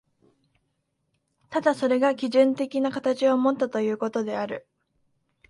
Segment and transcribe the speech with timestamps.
[1.51, 4.65] ただそれが基準的な形をもったということである。